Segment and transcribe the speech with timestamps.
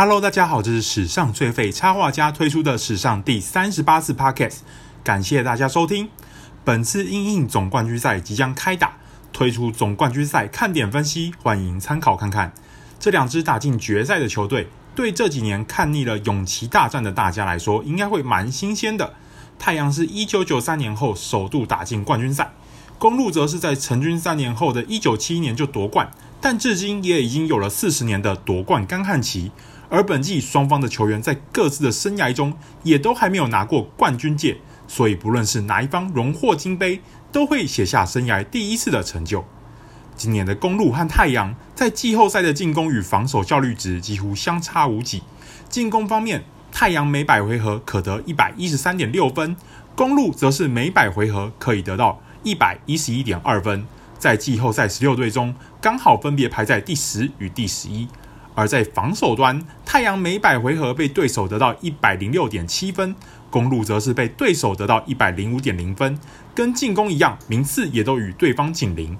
[0.00, 4.58] Hello，大家好，这是史上最废插画家推出的史上第三十八次 Podcast，
[5.02, 6.08] 感谢大家收听。
[6.64, 8.92] 本次英印总冠军赛即将开打，
[9.32, 12.52] 推出总冠军赛看点分析，欢迎参考看看。
[13.00, 19.14] 这两支打进决赛的球队，对这几年看腻了勇骑大战的大家来说，应该会蛮新鲜的。
[19.58, 22.52] 太阳是一九九三年后首度打进冠军赛，
[22.98, 26.10] 公路则是在成军三年后的一九七一年就夺冠，
[26.40, 29.52] 但至今也已经有了四十年的夺冠干旱期。
[29.88, 32.52] 而本季双方的球员在各自的生涯中
[32.82, 39.44] 也都还没有拿过冠军戒，所以不论是哪一方荣获金杯，都会写下生涯第一次的成就。
[40.16, 45.22] 今年的公路和太阳在季后赛的进攻与防守效率值几乎相差无几。
[45.68, 49.56] 进攻方面，太阳每百回合可得一百一十三点六分，
[49.94, 53.86] 公路则是每百回合可以得到一百一十一点二分，
[54.18, 58.08] 在季后赛十六队中刚好分别排在第十与第十一。
[58.54, 63.14] 而在防守端，太阳每百回合被对手得到一百零六点七分，
[63.50, 66.18] 公路则是被对手得到一百零五点零分，
[66.56, 69.16] 跟进攻一样，名次也都与对方紧邻，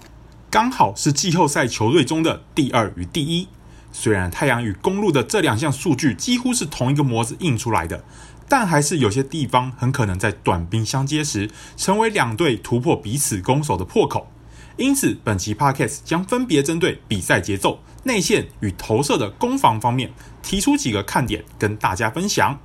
[0.50, 3.46] 刚好是季后赛球队中的第二与第一。
[3.92, 8.04] 虽然太阳与公鹿的这两项数据几乎是同一个模子印出来的，
[8.48, 14.30] 但还是有些地方很可能在短兵相接时，成为两队突破彼此攻守的破口。
[14.76, 22.60] 因此，本期 Podcast 将分别针对比赛节奏、内线与投射的攻防方面，提出几个看点跟大家分享。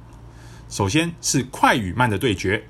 [0.69, 2.65] 首先是快与慢的对决，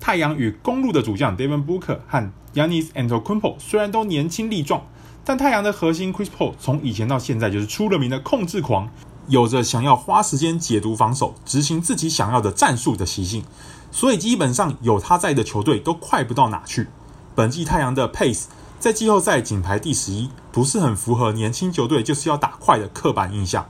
[0.00, 4.84] 太阳与公鹿的主将 Devin Booker 和 Giannis Antetokounmpo 虽然都年轻力壮，
[5.24, 8.90] 但太阳的核心 Chris Paul 从以前到现在就是出了名的控制狂，
[9.28, 13.42] 有着想要花时间解读防守、执行自己想要的战术的习性，
[13.90, 16.88] 所以基本上有他在的球队都快不到哪去。
[17.34, 18.44] 本季太阳的 Pace。
[18.80, 23.66] 在季后赛仅排第十一，不是很符合年轻球队就是要打快的刻板印象。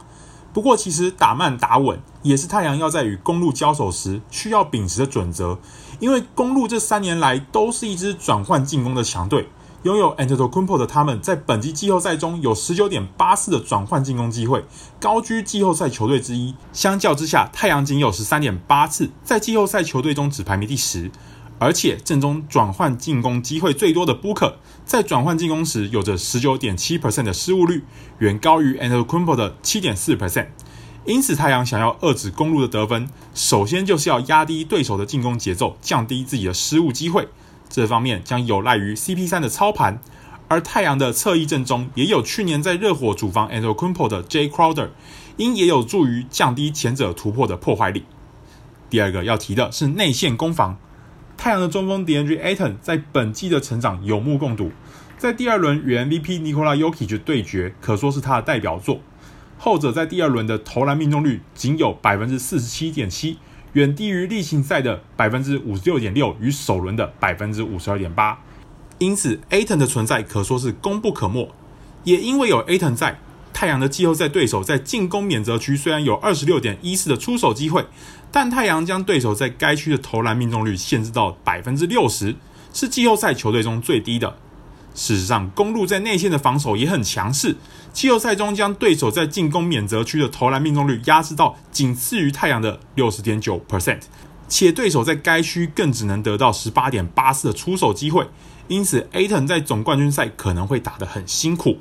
[0.53, 5.57] 不过，其实打慢打稳也是太阳要在与公鹿交手时需要秉持的准则。
[6.01, 9.49] 因为公鹿这三年来都是一支转换进攻的强队，
[9.85, 14.65] 拥有 Antetokounmpo 的他们在本季季后赛中有十九点八次的转换进攻机会，
[14.99, 16.55] 高居季后赛球队之一。
[16.73, 21.11] 相较之下，太阳仅有十三点八次，在季后赛球队中只排名第十。
[21.59, 24.55] 而且阵中转换进攻机会最多的 Booker，
[24.87, 27.85] 在转换进攻时有着十九点七 percent 的失误率，
[28.21, 30.47] 远高于 Antetokounmpo 的七点四 percent。
[31.05, 37.29] 因此，太阳想要遏制公路的得分，首先就是要压低对手的进攻节奏，降低自己的失误机会。
[37.75, 39.99] 这方面将有赖于 CP3 的操盘。
[40.47, 44.91] 而太阳的侧翼阵中也有去年在热火主防 Antetokounmpo 的 J Crowder，
[45.37, 48.05] 因也有助于降低前者突破的破坏力。
[48.89, 50.79] 第二个要提的是内线攻防。
[51.37, 54.71] 太阳的中锋 DeAndre Aton 在本季的成长有目共睹，
[55.19, 59.01] 在第二轮与 MVP Nikola Jokic 对决，可说是他的代表作。
[59.59, 63.39] 后者在第二轮的投篮命中率仅有百分之四十七点七，
[63.75, 68.41] 远低于例行赛的百分之五十六点六与首轮的百分之五十二点八。
[68.99, 71.53] 因此，Ayton 的存在可说是功不可没。
[72.03, 73.21] 也因为有 Ayton 在。
[73.57, 77.87] 太阳的季后赛对手在进攻免责区虽然有二十六点一四的出手机会，
[78.33, 82.35] 但太阳将对手在该区的投篮命中率限制到百分之六十，
[82.73, 84.37] 是季后赛球队中最低的。
[84.95, 87.57] 事实上，公路在内线的防守也很强势，
[87.93, 94.03] 季后赛中将对手在进攻免责区的投篮命中率压制到仅次于太阳的六十点九 percent，
[94.49, 98.27] 且对手在该区更只能得到十八点八四的出手机会，
[98.69, 101.79] 因此，Aton 在总冠军赛可能会打得很辛苦。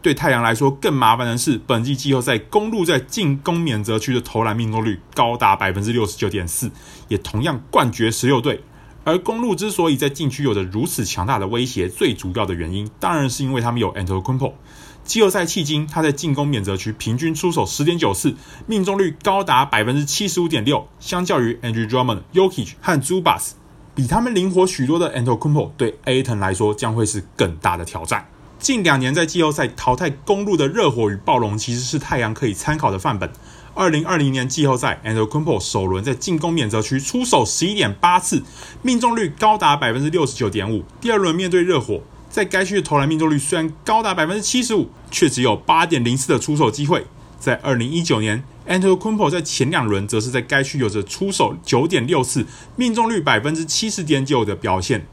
[0.00, 6.70] 对太阳来说更麻烦的是，本季季后赛公路在进攻免责区的投篮命中率高达百分之六十九点四，
[7.08, 8.62] 也同样冠绝十六队。
[9.08, 14.52] 而公路之所以在禁区有着如此强大的威胁，最主要的原因当然是因为他们有 Antetokounmpo。
[15.02, 18.36] 季后赛迄今，他在进攻免责区平均出手十点九次，
[18.66, 20.86] 命中率高达百分之七十五点六。
[21.00, 23.52] 相较于 Andrew Drummond、Jokic 和 Zubas，
[23.94, 28.28] 比他们灵活许多的 Antetokounmpo，对 Ayton 来说将会是更大的挑战。
[28.58, 33.30] 近两年在季后赛淘汰公路的热火与暴龙，其实是太阳可以参考的范本。
[33.78, 38.42] 二零二零年季后赛，Antetokounmpo 首轮在进攻免责区出手十一点八次，
[38.82, 40.82] 命中率高达百分之六十九点五。
[41.00, 47.06] 第二轮面对热火，在该区的投篮命中率虽然高达百分之七十五，却只有八点零四的出手机会。
[47.38, 55.06] 在二零一九年，Antetokounmpo 在前两轮则是在该区有着出手九点六次，命中率百分之七十点九的表现。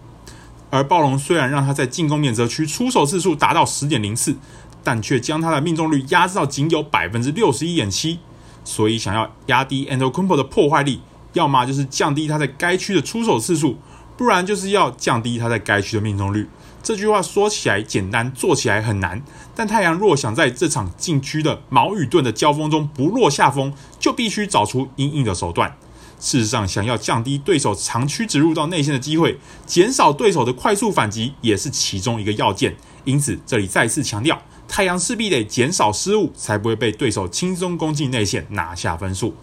[0.71, 4.35] 而暴龙虽然让他在进攻免责区出手次数达到十点零次，
[4.83, 8.18] 但却将他的命中率压制到仅有百分之六十一点七。
[8.65, 11.00] 所以，想要压低 Antetokounmpo 的破坏力，
[11.31, 13.77] 要么就是降低他在该区的出手次数，
[14.17, 16.50] 不然就是要降低他在该区的命中率。
[16.83, 19.21] 这句话说起来简单，做起来很难。
[19.56, 25.77] 但太阳若想在这场禁区的矛与盾的交锋中不落下风，就必须找出因应的手段。
[26.19, 32.75] 事实上，想要降低对手长驱直入到内线的机会，减少对手的快速反击，也是其中一个要件。
[33.03, 39.35] 因此，这里再次强调，太阳势必得减少失误，才不会被对手轻松攻进内线拿下分数。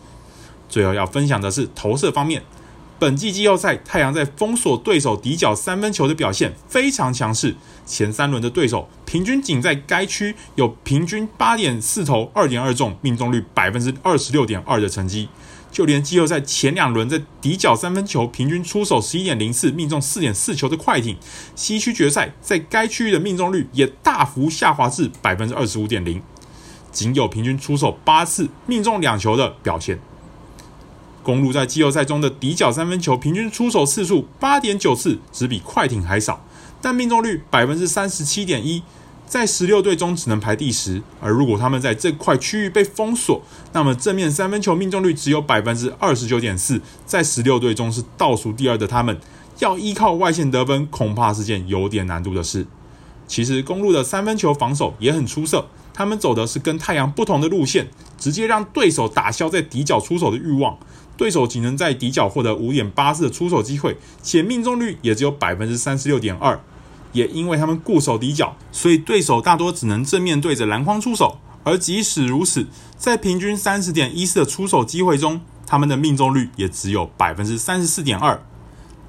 [0.69, 2.43] 最后要分享的是投射方面。
[3.03, 7.57] 本季季后赛，太阳在封锁对手底角三分球的表现非常强势。
[7.85, 15.29] 前三轮的对手平均仅在该区有平均八点四投二点二中，命中率百分之二十六点二的成绩。
[15.73, 21.17] 就连季后赛前两轮在底角三分球平均出手十一点零四，命中四点四球的快艇，
[21.57, 26.23] 西区决赛在该区域的命中率也大幅下滑至百分之二十五点零，
[26.93, 29.99] 仅有平均出手八次命中两球的表现。
[31.23, 36.45] 公路在季后赛中的底角三分球平均出手次数八点九次，只比快艇还少，
[36.81, 38.83] 但命中率百分之三十七点一，
[39.27, 41.03] 在十六队中只能排第十。
[41.21, 43.41] 而如果他们在这块区域被封锁，
[43.73, 48.87] 那么正面三分球命中率只有百分之二十九点四，在十六队中是倒数第二的。
[48.87, 49.19] 他们
[49.61, 52.67] 要依靠外线得分，恐怕是件有点难度的事。
[53.29, 60.79] 其实公路的三分球防守也很出色，他们走的是跟太阳不同的路线，直接让对手打消在底角出手的欲望。
[61.17, 66.59] 对手仅能在底角获得五点八次的出手机会，且命中率也只有百分之三十六点二。
[67.13, 71.39] 也因为他们固守底角，所以对手大多只能正面对着篮筐出手。
[71.63, 72.67] 而即使如此，
[72.97, 78.43] 在平均三十点一次的出手机会中，他们的命中率也只有百分之三十四点二。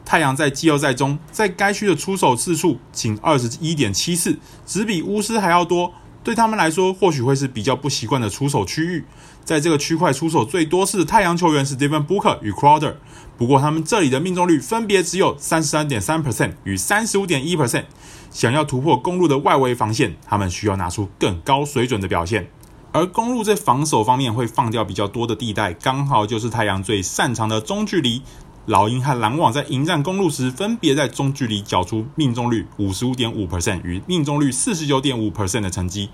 [0.04, 5.94] 太阳在季后赛中，在该区的出手次数仅二十一点七次，只比巫师还要多。
[6.24, 9.04] 对他们来说，或许会是比较不习惯的出手区域。
[9.44, 12.94] 在这个区块出手最多是太阳球员是 Devin Booker 与 Crowder，
[13.38, 17.84] 不过他们这里的命中率分别只有三十三点三 percent 与三十五点一 percent。
[18.32, 22.48] 想要突破公路的外围防线，他们需要拿出更高水准的表现。
[22.94, 28.22] 而公路在防守方面会放掉比较多的地带，刚好就是太阳最擅长的中距离。
[28.66, 36.10] 老鹰和篮网在迎战公路时，分别在中距离缴出命中率五十五点五 percent 与命中率四十九点五 percent 的成绩，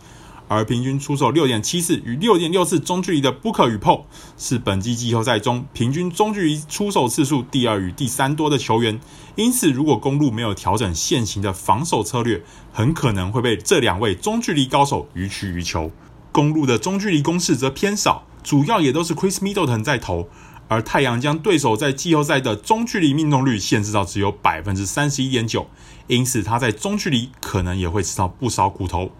[0.48, 4.04] 而平均出手六点七次与六点六次中距离的 Booker 与破
[4.36, 9.00] 是本季季后赛中平均中距离出手次数第二与第三多的球员。
[9.36, 12.42] 因此，如果公路没有调整现行的防守策略，
[12.74, 15.92] 很可能会被这两位中距离高手予取予求。
[16.32, 20.28] 公路的中距离攻势则偏少，主要也都是 Chris Middleton 在投。
[20.70, 25.68] 而太阳将对手在季后赛的中距离命中率限制到只有百分之三十一点九，
[26.08, 29.12] 因此他在中距离可能也会吃到不少苦头。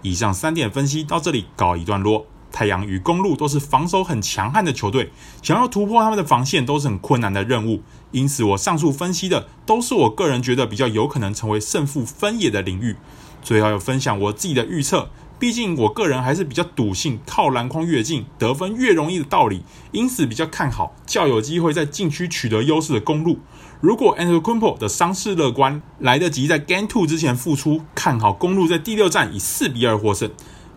[0.00, 2.26] 以上三点分析到这里告一段落。
[2.52, 5.10] 太阳与公鹿都是防守很强悍的球队，
[5.42, 7.82] 想要突破他们的防线都是很困难的任务。
[8.10, 12.94] 因此，我上述分析的都是我个人觉得比较有可能成为胜负分野的领域。
[13.42, 15.08] 最后要分享我自己的预测。
[15.42, 23.40] 毕竟我个人还是比较笃信靠篮筐越近得分越容易的道理，因此比较看好较有机会在禁区取得优势的公路。
[23.80, 30.30] 如果 Antetokounmpo 的伤势乐观，来得及在 Game Two 之前复出，看好公路在第六战以四比二获胜。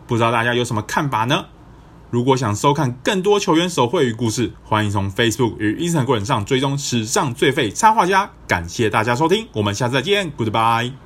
[0.08, 1.46] 不知道大家有什么看法呢？
[2.10, 8.32] 如果想收看更多球员手绘与故事，欢迎从 Facebook 与 Instagram 上追踪史上最废插画家。
[8.48, 11.05] 感谢大家收听，我们下次再见，Goodbye。